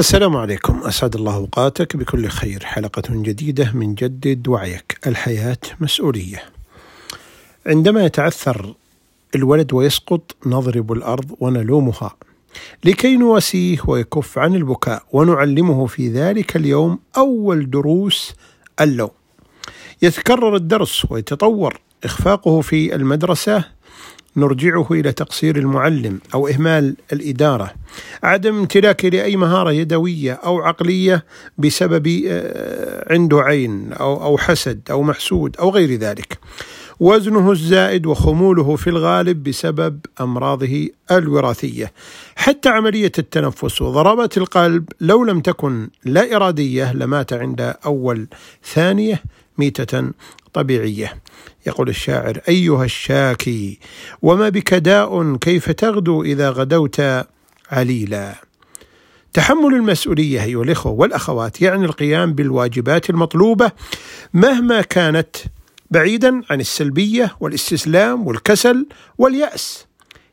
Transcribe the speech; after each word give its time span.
السلام 0.00 0.36
عليكم. 0.36 0.80
أسعد 0.82 1.14
الله 1.14 1.34
أوقاتك. 1.34 1.96
بكل 1.96 2.28
خير. 2.28 2.64
حلقة 2.64 3.02
جديدة 3.10 3.72
من 3.72 3.94
جدد 3.94 4.48
وعيك. 4.48 4.98
الحياة 5.06 5.58
مسؤولية. 5.80 6.42
عندما 7.66 8.04
يتعثر 8.04 8.74
الولد 9.34 9.72
ويسقط 9.72 10.36
نضرب 10.46 10.92
الأرض 10.92 11.36
ونلومها. 11.40 12.16
لكي 12.84 13.16
نواسيه 13.16 13.78
ويكف 13.86 14.38
عن 14.38 14.54
البكاء 14.54 15.02
ونعلمه 15.12 15.86
في 15.86 16.08
ذلك 16.08 16.56
اليوم 16.56 16.98
أول 17.16 17.70
دروس 17.70 18.34
اللوم. 18.80 19.10
يتكرر 20.02 20.56
الدرس 20.56 21.06
ويتطور 21.10 21.80
إخفاقه 22.04 22.60
في 22.60 22.94
المدرسة 22.94 23.64
نرجعه 24.38 24.86
إلى 24.90 25.12
تقصير 25.12 25.56
المعلم 25.56 26.20
أو 26.34 26.48
إهمال 26.48 26.96
الإدارة. 27.12 27.70
عدم 28.22 28.58
امتلاكه 28.58 29.08
لأي 29.08 29.36
مهارة 29.36 29.72
يدوية 29.72 30.32
أو 30.32 30.60
عقلية 30.60 31.24
بسبب 31.58 32.22
آه، 32.28 33.12
عنده 33.12 33.40
عين 33.40 33.92
أو 33.92 34.22
أو 34.22 34.38
حسد 34.38 34.80
أو 34.90 35.02
محسود 35.02 35.56
أو 35.56 35.70
غير 35.70 35.94
ذلك. 35.94 36.38
وزنه 37.00 37.52
الزائد 37.52 38.06
وخموله 38.06 38.76
في 38.76 38.90
الغالب 38.90 39.42
بسبب 39.42 40.00
أمراضه 40.20 40.88
الوراثية. 41.10 41.92
حتى 42.36 42.68
عملية 42.68 43.12
التنفس 43.18 43.82
وضربات 43.82 44.38
القلب 44.38 44.88
لو 45.00 45.24
لم 45.24 45.40
تكن 45.40 45.88
لا 46.04 46.36
إرادية 46.36 46.92
لمات 46.92 47.32
عند 47.32 47.74
أول 47.86 48.28
ثانية 48.64 49.22
ميتة 49.58 50.10
طبيعية. 50.52 51.22
يقول 51.66 51.88
الشاعر 51.88 52.40
أيها 52.48 52.84
الشاكي 52.84 53.78
وما 54.22 54.48
بك 54.48 54.74
داء 54.74 55.36
كيف 55.36 55.70
تغدو 55.70 56.22
إذا 56.22 56.50
غدوت 56.50 57.02
عليلا؟ 57.70 58.34
تحمل 59.32 59.74
المسؤولية 59.74 60.44
أيها 60.44 60.62
الإخوة 60.62 60.92
والأخوات 60.92 61.62
يعني 61.62 61.84
القيام 61.84 62.32
بالواجبات 62.32 63.10
المطلوبة 63.10 63.70
مهما 64.34 64.80
كانت 64.80 65.36
بعيدا 65.90 66.42
عن 66.50 66.60
السلبية 66.60 67.36
والاستسلام 67.40 68.26
والكسل 68.26 68.86
واليأس. 69.18 69.86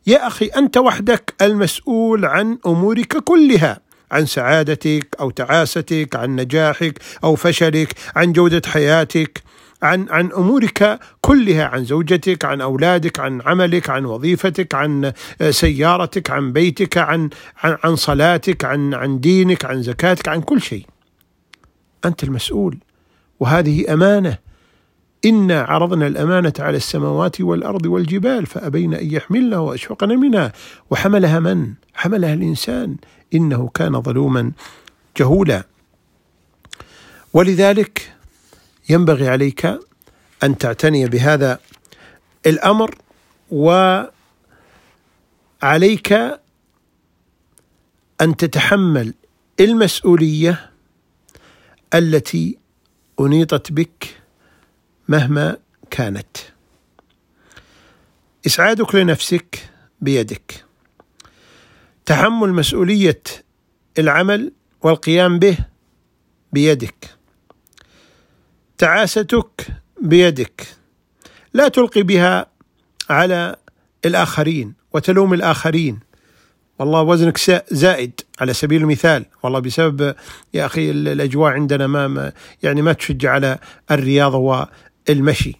يا 0.07 0.27
أخي 0.27 0.45
أنت 0.45 0.77
وحدك 0.77 1.33
المسؤول 1.41 2.25
عن 2.25 2.57
أمورك 2.65 3.17
كلها 3.17 3.79
عن 4.11 4.25
سعادتك 4.25 5.15
أو 5.19 5.29
تعاستك 5.29 6.15
عن 6.15 6.35
نجاحك 6.35 6.99
أو 7.23 7.35
فشلك 7.35 7.93
عن 8.15 8.33
جودة 8.33 8.61
حياتك. 8.65 9.43
عن 9.83 10.05
عن 10.09 10.31
أمورك 10.31 10.99
كلها 11.21 11.65
عن 11.65 11.83
زوجتك 11.85 12.45
عن 12.45 12.61
أولادك 12.61 13.19
عن 13.19 13.41
عملك 13.45 13.89
عن 13.89 14.05
وظيفتك 14.05 14.75
عن 14.75 15.11
سيارتك 15.49 16.29
عن 16.29 16.53
بيتك 16.53 16.97
عن 16.97 17.29
عن, 17.63 17.77
عن 17.83 17.95
صلاتك 17.95 18.65
عن 18.65 18.93
عن 18.93 19.19
دينك 19.19 19.65
عن 19.65 19.83
زكاتك 19.83 20.27
عن 20.27 20.41
كل 20.41 20.61
شيء. 20.61 20.85
أنت 22.05 22.23
المسؤول 22.23 22.77
وهذه 23.39 23.93
أمانة. 23.93 24.37
إنا 25.25 25.61
عرضنا 25.61 26.07
الأمانة 26.07 26.53
على 26.59 26.77
السماوات 26.77 27.41
والأرض 27.41 27.85
والجبال 27.85 28.45
فأبين 28.45 28.93
أن 28.93 29.11
يحملنها 29.11 29.59
وأشفقن 29.59 30.09
منها. 30.09 30.53
وحملها 30.89 31.39
من؟ 31.39 31.73
حملها 31.93 32.33
الإنسان. 32.33 32.97
إنه 33.33 33.69
كان 33.73 34.01
ظلوما 34.01 34.51
جهولا. 35.17 35.63
ولذلك 37.33 38.14
ينبغي 38.89 39.29
عليك 39.29 39.65
أن 40.43 40.57
تعتني 40.57 41.05
بهذا 41.05 41.59
الأمر 42.45 42.95
وعليك 43.51 44.13
أن 48.21 48.37
تتحمل 48.37 49.13
المسؤولية 49.59 50.71
التي 51.93 52.57
أنيطت 53.19 53.71
بك 53.71 54.21
مهما 55.07 55.57
كانت. 55.91 56.37
إسعادك 58.45 58.95
لنفسك 58.95 59.69
بيدك. 60.01 60.65
تحمل 62.05 62.53
مسؤولية 62.53 63.21
العمل 63.99 64.51
والقيام 64.81 65.39
به 65.39 65.57
بيدك. 66.51 67.15
تعاستك 68.77 69.67
بيدك. 70.01 70.67
لا 71.53 71.67
تلقي 71.67 72.03
بها 72.03 72.45
على 73.09 73.55
الآخرين 74.05 74.73
وتلوم 74.93 75.33
الآخرين. 75.33 75.99
والله 76.79 77.01
وزنك 77.01 77.63
زائد 77.71 78.21
على 78.39 78.53
سبيل 78.53 78.81
المثال. 78.81 79.25
والله 79.43 79.59
بسبب 79.59 80.15
يا 80.53 80.65
أخي 80.65 80.91
الأجواء 80.91 81.51
عندنا 81.51 81.87
ما 81.87 82.31
يعني 82.63 82.81
ما 82.81 82.93
تشجع 82.93 83.31
على 83.31 83.59
الرياضه 83.91 84.67
والمشي. 85.07 85.55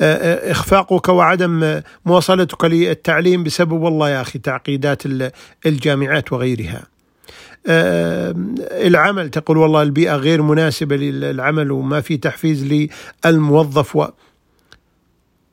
إخفاقك 0.00 1.08
وعدم 1.08 1.80
مواصلتك 2.06 2.64
للتعليم 2.64 3.44
بسبب 3.44 3.72
والله 3.72 4.10
يا 4.10 4.20
أخي 4.20 4.38
تعقيدات 4.38 5.02
الجامعات 5.66 6.32
وغيرها. 6.32 6.82
العمل 7.66 9.30
تقول 9.30 9.56
والله 9.56 9.82
البيئة 9.82 10.16
غير 10.16 10.42
مناسبة 10.42 10.96
للعمل 10.96 11.70
وما 11.70 12.00
في 12.00 12.16
تحفيز 12.16 12.88
للموظف. 13.24 13.96
و 13.96 14.06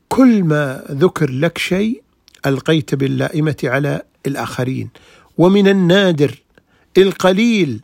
كل 0.10 0.44
ما 0.44 0.84
ذكر 0.92 1.30
لك 1.30 1.58
شيء 1.58 2.02
ألقيت 2.46 2.96
باللائمة 2.96 3.56
على 3.64 4.02
الآخرين. 4.28 4.90
ومن 5.38 5.68
النادر 5.68 6.36
القليل 6.98 7.82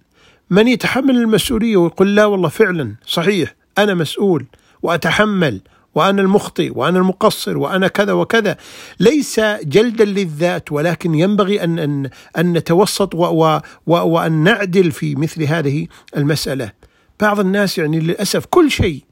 من 0.49 0.67
يتحمل 0.67 1.17
المسؤولية 1.17 1.77
ويقول 1.77 2.15
لا 2.15 2.25
والله 2.25 2.49
فعلا 2.49 2.95
صحيح 3.05 3.55
أنا 3.77 3.93
مسؤول 3.93 4.45
وأتحمل 4.81 5.61
وأنا 5.95 6.21
المخطئ 6.21 6.71
وأنا 6.75 6.99
المقصر 6.99 7.57
وأنا 7.57 7.87
كذا 7.87 8.13
وكذا. 8.13 8.57
ليس 8.99 9.39
جلدا 9.63 10.05
للذات 10.05 10.71
ولكن 10.71 11.15
ينبغي 11.15 11.63
ان 11.63 11.79
ان 11.79 12.09
أن 12.37 12.53
نتوسط 12.53 13.15
و 13.15 13.23
و 13.23 13.59
و 13.87 13.93
وأن 13.93 14.31
نعدل 14.31 14.91
في 14.91 15.15
مثل 15.15 15.43
هذه 15.43 15.87
المسألة. 16.17 16.71
بعض 17.19 17.39
الناس 17.39 17.77
يعني 17.77 17.99
للأسف 17.99 18.45
كل 18.45 18.71
شيء 18.71 19.03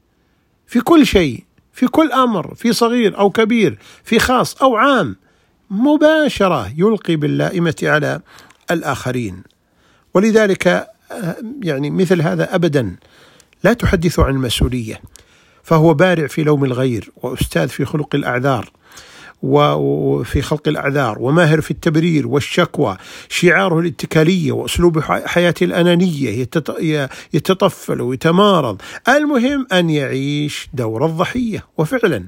في 0.66 0.80
كل 0.80 1.06
شيء 1.06 1.44
في 1.72 1.86
كل 1.86 2.12
أمر 2.12 2.54
في 2.54 2.72
صغير 2.72 3.18
أو 3.18 3.30
كبير 3.30 3.78
في 4.04 4.18
خاص 4.18 4.62
أو 4.62 4.76
عام 4.76 5.16
مباشرة 5.70 6.72
يلقي 6.76 7.16
باللائمة 7.16 7.74
على 7.82 8.20
الآخرين. 8.70 9.42
ولذلك 10.14 10.66
آه، 10.66 11.36
يعني 11.62 11.90
مثل 11.90 12.22
هذا 12.22 12.54
ابدا 12.54 12.96
لا 13.64 13.72
تحدث 13.72 14.18
عن 14.18 14.34
المسؤولية. 14.34 15.00
فهو 15.62 15.94
بارع 15.94 16.26
في 16.26 16.42
لوم 16.42 16.64
الغير 16.64 17.10
وأستاذ 17.16 17.68
في 17.68 17.84
خلق 17.84 18.14
الأعذار 18.14 18.70
وفي 19.42 20.42
خلق 20.42 20.68
الأعذار 20.68 21.18
وماهر 21.18 21.60
في 21.60 21.70
التبرير 21.70 22.26
والشكوى 22.26 22.96
شعاره 23.28 23.78
الاتكالية 23.78 24.52
وأسلوب 24.52 25.00
حياته 25.00 25.64
الأنانية 25.64 26.48
يتطفل 27.32 28.00
ويتمارض. 28.00 28.82
المهم 29.08 29.66
أن 29.72 29.90
يعيش 29.90 30.68
دور 30.74 31.06
الضحية 31.06 31.66
وفعلا 31.78 32.26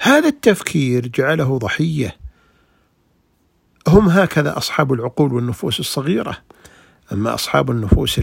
هذا 0.00 0.28
التفكير 0.28 1.06
جعله 1.06 1.58
ضحية. 1.58 2.16
هم 3.88 4.08
هكذا 4.08 4.56
أصحاب 4.56 4.92
العقول 4.92 5.32
والنفوس 5.32 5.80
الصغيرة. 5.80 6.36
أما 7.12 7.34
أصحاب 7.34 7.70
النفوس 7.70 8.18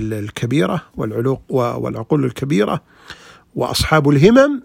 والعلوق 0.96 1.42
والعقول 1.50 2.26
الكبيرة 2.26 2.82
وأصحاب 3.56 4.10
الهمم 4.10 4.62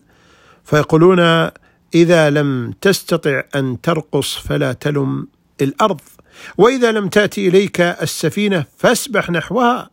فيقولون 0.65 1.51
إذا 1.95 2.31
لم 2.31 2.75
تستطع 2.81 3.43
أن 3.55 3.81
ترقص 3.81 4.37
فلا 4.37 4.73
تلم 4.73 5.29
الأرض 5.61 6.01
وإذا 6.59 6.93
لم 6.93 7.09
تأتي 7.09 7.49
إليك 7.49 7.81
السفينة 7.81 8.65
فاسبح 8.77 9.31
نحوها 9.31 9.91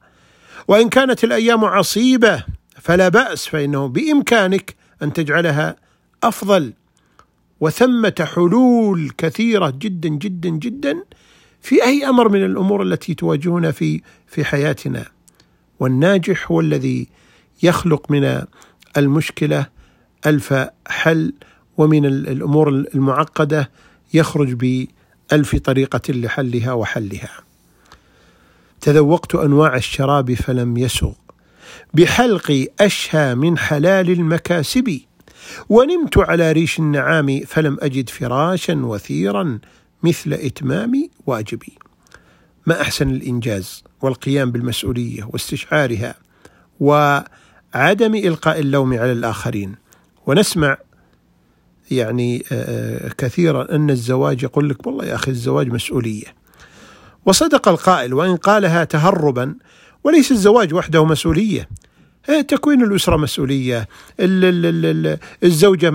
وإن 0.67 0.89
كانت 0.89 1.23
الأيام 1.23 1.65
عصيبة 1.65 2.43
فلا 2.81 3.09
بأس 3.09 3.47
فإنه 3.47 3.87
بإمكانك 3.87 4.75
أن 5.03 5.13
تجعلها 5.13 5.75
أفضل. 6.23 6.73
وثمة 7.59 8.27
حلول 8.35 9.11
كثيرة 9.17 9.73
جدا 9.77 10.09
جدا 10.09 10.49
جدا 10.49 11.03
في 11.61 11.83
أي 11.83 12.09
أمر 12.09 12.29
من 12.29 12.45
الأمور 12.45 12.83
التي 12.83 13.13
تواجهنا 13.13 13.71
في 13.71 14.01
في 14.27 14.45
حياتنا. 14.45 15.05
والناجح 15.79 16.51
هو 16.51 16.59
الذي 16.59 17.07
يخلق 17.63 18.11
من 18.11 18.43
المشكلة 18.97 19.65
ألف 20.25 20.53
حل 20.87 21.33
ومن 21.77 22.05
الأمور 22.05 22.69
المعقدة 22.69 23.71
يخرج 24.13 24.53
بألف 24.53 25.55
طريقة 25.55 26.01
لحلها 26.09 26.73
وحلها. 26.73 27.29
تذوقت 28.81 29.35
أنواع 29.35 29.75
الشراب 29.75 30.33
فلم 30.33 30.77
يسغ 30.77 31.11
بحلقي 31.93 32.67
أشهى 32.79 33.35
من 33.35 33.57
حلال 33.57 34.09
المكاسب 34.09 34.99
ونمت 35.69 36.17
على 36.17 36.51
ريش 36.51 36.79
النعام 36.79 37.39
فلم 37.47 37.77
أجد 37.81 38.09
فراشا 38.09 38.85
وثيرا 38.85 39.59
مثل 40.03 40.33
اتمام 40.33 41.09
واجبي. 41.25 41.77
ما 42.65 42.81
أحسن 42.81 43.09
الإنجاز 43.09 43.83
والقيام 44.01 44.51
بالمسؤولية 44.51 45.23
واستشعارها 45.23 46.15
وعدم 47.75 48.15
إلقاء 48.15 48.59
اللوم 48.59 48.93
على 48.93 49.11
الآخرين. 49.11 49.75
ونسمع 50.27 50.77
يعني 51.91 52.43
آه، 52.51 53.11
كثيرا 53.17 53.75
أن 53.75 53.89
الزواج 53.89 54.43
يقول 54.43 54.69
لك 54.69 54.87
والله 54.87 55.05
يا 55.05 55.15
أخي 55.15 55.31
الزواج 55.31 55.67
مسؤولية. 55.67 56.25
وصدق 57.25 57.67
القائل 57.67 58.13
وإن 58.13 58.35
قالها 58.35 58.83
تهربا 58.83 59.55
وليس 60.03 60.31
الزواج 60.31 60.73
وحده 60.73 61.05
مسؤولية. 61.05 61.59
إيه، 61.59 61.67
تكوين 62.47 62.83
الأسرة 62.83 63.17
مسؤولية 63.17 63.87
الزوجة 65.43 65.91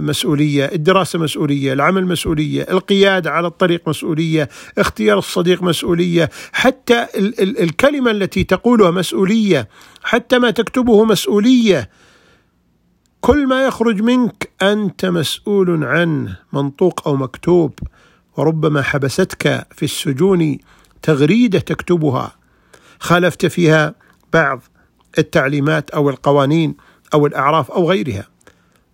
مسؤولية 0.00 0.64
الدراسة 0.64 1.18
مسؤولية 1.18 1.72
العمل 1.72 2.06
مسؤولية 2.06 2.62
القيادة 2.62 3.30
على 3.30 3.46
الطريق 3.46 3.88
مسؤولية 3.88 4.48
اختيار 4.78 5.18
الصديق 5.18 5.62
مسؤولية 5.62 6.30
حتى 6.52 7.06
الكلمة 7.40 8.10
التي 8.10 8.44
تقولها 8.44 8.90
مسؤولية 8.90 9.68
حتى 10.02 10.38
ما 10.38 10.50
تكتبه 10.50 11.04
مسؤولية. 11.04 11.90
كل 13.20 13.46
ما 13.46 13.66
يخرج 13.66 14.02
منك 14.02 14.50
أنت 14.62 15.06
مسؤول 15.06 15.84
عنه 15.84 16.38
منطوق 16.52 17.08
أو 17.08 17.16
مكتوب 17.16 17.78
وربما 18.36 18.82
حبستك 18.82 19.66
في 19.70 19.84
السجون 19.84 20.58
تغريدة 21.02 21.58
تكتبها. 21.58 22.36
خالفت 23.00 23.46
فيها 23.46 23.94
بعض 24.32 24.62
التعليمات 25.18 25.90
أو 25.90 26.10
القوانين 26.10 26.74
أو 27.14 27.26
الأعراف 27.26 27.70
أو 27.70 27.90
غيرها. 27.90 28.28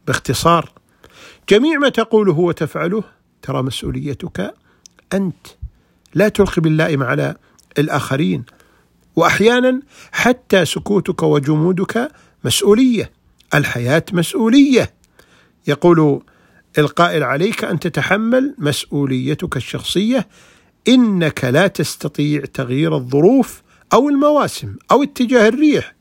باختصار 0.06 0.72
جميع 1.48 1.78
ما 1.78 1.88
تقوله 1.88 2.38
وتفعله 2.38 3.04
ترى 3.42 3.62
مسؤوليتك 3.62 4.54
أنت. 5.12 5.46
لا 6.14 6.28
تلقي 6.28 6.62
باللائم 6.62 7.02
على 7.02 7.36
الآخرين. 7.78 8.44
واحيانا 9.16 9.80
حتى 10.12 10.64
سكوتك 10.64 11.22
وجمودك 11.22 12.10
مسؤولية 12.44 13.12
الحياة 13.54 14.04
مسؤولية. 14.12 14.94
يقول 15.66 16.22
القائل 16.78 17.22
عليك 17.22 17.64
أن 17.64 17.80
تتحمل 17.80 18.54
مسؤوليتك 18.58 19.56
الشخصية 19.56 20.28
إنك 20.88 21.44
لا 21.44 21.66
تستطيع 21.66 22.44
تغيير 22.54 22.96
الظروف 22.96 23.62
أو 23.92 24.08
المواسم 24.08 24.76
أو 24.90 25.02
اتجاه 25.02 25.48
الريح. 25.48 25.97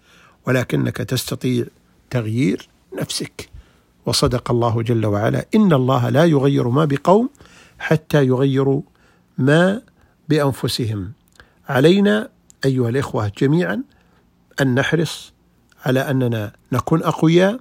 ولكنك 0.47 0.97
تستطيع 0.97 1.65
تغيير 2.09 2.67
نفسك. 3.01 3.49
وصدق 4.05 4.51
الله 4.51 4.81
جل 4.81 5.05
وعلا 5.05 5.45
إن 5.55 5.73
الله 5.73 6.09
لا 6.09 6.25
يغير 6.25 6.67
ما 6.67 6.85
بقوم 6.85 7.29
حتى 7.79 8.25
يغيروا 8.25 8.81
ما 9.38 9.81
بأنفسهم. 10.29 11.11
علينا 11.69 12.29
أيها 12.65 12.89
الإخوة 12.89 13.31
جميعا 13.38 13.83
أن 14.61 14.75
نحرص 14.75 15.33
على 15.85 15.99
أننا 15.99 16.51
نكون 16.71 17.03
أقوياء 17.03 17.59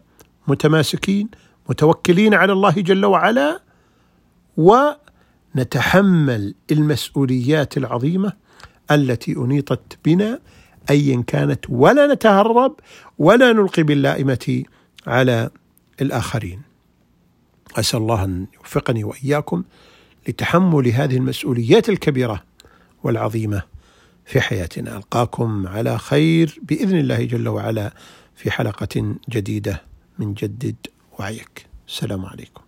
متماسكين 0.49 1.29
متوكلين 1.69 2.35
على 2.35 2.53
الله 2.53 2.71
جل 2.71 3.05
وعلا 3.05 3.61
ونتحمل 4.57 6.55
المسؤوليات 6.71 7.77
العظيمة 7.77 8.33
التي 8.91 9.33
أنيطت 9.33 9.99
بنا 10.05 10.41
ايا 10.91 11.23
كانت 11.27 11.65
ولا 11.69 12.15
نتهرب 12.15 12.77
ولا 13.19 13.53
نلقي 13.53 13.83
باللائمة 13.83 14.65
على 15.07 15.51
الآخرين. 16.01 16.63
أسأل 17.77 18.01
الله 18.01 18.25
أن 18.25 18.47
يوفقني 18.55 19.05
وإياكم 19.05 19.65
لتحمل 20.29 20.89
هذه 20.89 21.17
المسؤوليات 21.17 21.89
الكبيرة 21.89 22.43
والعظيمة 23.03 23.63
في 24.25 24.41
حياتنا. 24.41 24.97
ألقاكم 24.97 25.67
على 25.67 25.99
خير 25.99 26.61
بإذن 26.63 26.99
الله 26.99 27.25
جل 27.25 27.49
وعلا 27.49 27.95
في 28.35 28.51
حلقة 28.51 29.15
جديدة 29.31 29.83
من 30.19 30.35
جدد 30.35 30.77
وعيك. 31.19 31.67
السلام 31.89 32.27
عليكم. 32.27 32.66